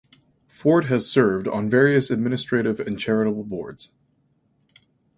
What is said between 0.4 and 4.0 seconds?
Forde has served on various administrative and charitable boards.